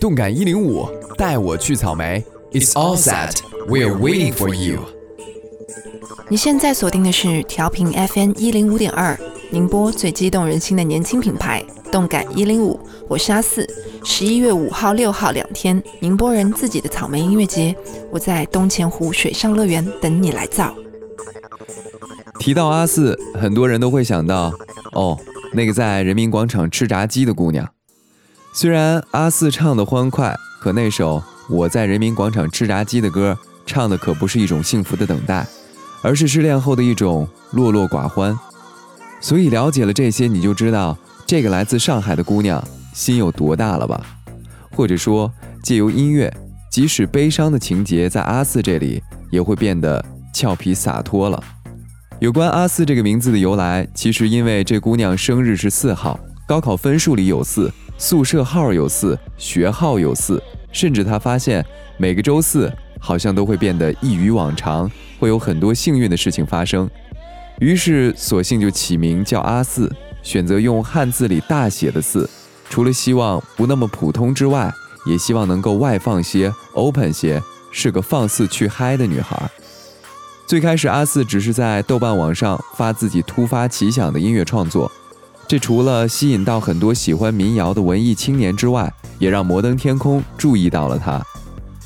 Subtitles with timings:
[0.00, 0.86] 动感一零五，
[1.16, 2.24] 带我去草莓。
[2.52, 3.36] It's all set.
[3.66, 4.80] We're waiting for you.
[6.28, 9.18] 你现在锁定的是调频 FM 一零五点二，
[9.50, 12.80] 宁波最激动人心的年轻品牌动感一零五。
[13.08, 13.68] 我是阿四，
[14.04, 17.74] 十一月五号、六号两天，宁波人自己的草莓音乐节，
[18.10, 20.74] 我在东钱湖水上乐园等你来造。
[22.38, 24.52] 提到阿四，很多人都会想到，
[24.92, 25.18] 哦，
[25.52, 27.68] 那个在人民广场吃炸鸡的姑娘。
[28.56, 31.20] 虽然阿四唱的欢快，可那首。
[31.48, 33.36] 我在人民广场吃炸鸡的歌，
[33.66, 35.44] 唱的可不是一种幸福的等待，
[36.02, 38.38] 而是失恋后的一种落落寡欢。
[39.20, 42.62] 所以了解了这些，你就知道这个来自上海的姑娘
[42.94, 44.00] 心有多大了吧？
[44.70, 46.32] 或者说，借由音乐，
[46.70, 51.42] 即使悲伤的情节在阿四这里也会变得俏皮洒脱了。
[52.20, 57.70] 有关阿四这个名字的由来，其实因为这姑娘生日是四号，高考分数里有四，
[58.04, 60.40] 宿舍号有四，学号有四。
[60.70, 61.64] 甚至他发现
[61.96, 66.86] 每个周四好像都会变得一如往常，会有很多幸运的事情发生，
[67.60, 69.90] 于是索性就起名叫阿四，
[70.22, 72.28] 选择用汉字里大写的四，
[72.68, 74.70] 除了希望不那么普通之外，
[75.06, 79.50] 也希望能够外放些、open 些，是个放肆去嗨的女孩。
[80.46, 84.92] 最开始阿四只是在豆瓣网上发自己突发奇想的音乐创作。
[85.46, 91.22] 这除了吸引到很多喜欢民谣的文艺青年之外，也让摩登天空注意到了他。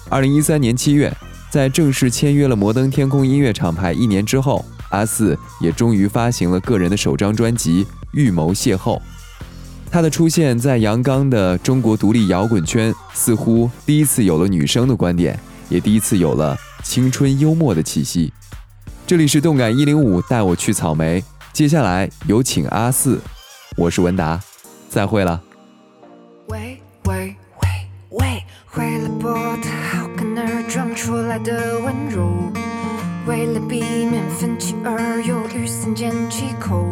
[0.09, 1.15] 二零一三年七月，
[1.50, 8.97] 在正式签约了摩登天空音乐厂牌一年之后，阿四也终于发行了个人的首张专辑《预谋邂逅》。
[9.91, 18.33] 他的出现在阳刚的中国独立摇滚圈，似乎第一次有了女生的观点，也第一次有了青春幽默的气息。
[19.06, 21.22] 这里是动感一零五，带我去草莓。
[21.53, 23.20] 接下来有请阿四。
[23.79, 24.41] 我是文达，
[24.91, 25.41] 再会了。
[26.48, 27.69] 喂喂喂
[28.11, 32.29] 喂，为了博得好感而装出来的温柔，
[33.25, 36.87] 为了避免分歧而犹豫三缄其口，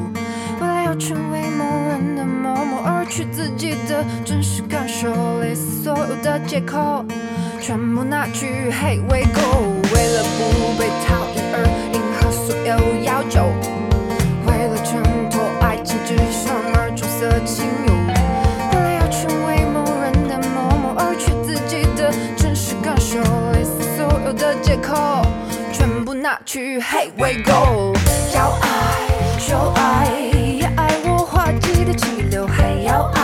[0.61, 5.11] 为了要成为某人的某某而去自己的真实感受，
[5.41, 7.05] 类似所有的借口
[7.61, 9.41] 全部拿去黑喂狗，
[9.93, 10.23] 为了
[24.87, 25.27] 口
[25.73, 27.93] 全部拿去嘿喂狗。
[28.33, 28.69] 要爱
[29.49, 30.07] 就爱，
[30.61, 33.21] 也爱我滑稽的气流，还要爱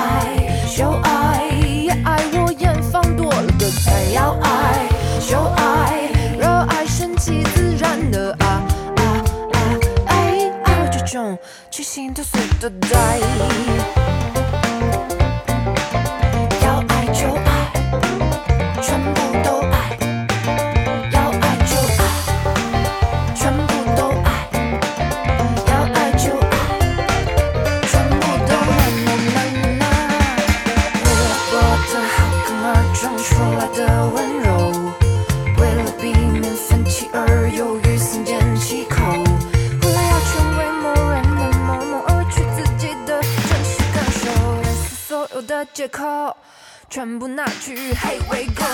[0.77, 1.45] 就爱，
[1.85, 4.89] 也爱我远方多了的菜要爱
[5.21, 8.47] 就爱，热爱顺其自然的啊
[8.97, 9.03] 啊
[9.53, 9.57] 啊
[10.07, 11.39] 爱，爱这种
[11.71, 13.12] 清新脱俗的呆。
[45.53, 46.35] 的借口
[46.89, 48.65] 全部拿去嘿喂狗